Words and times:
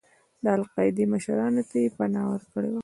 د 0.43 0.45
القاعدې 0.57 1.03
مشرانو 1.13 1.63
ته 1.69 1.75
یې 1.83 1.89
پناه 1.97 2.27
ورکړې 2.29 2.69
وه. 2.71 2.79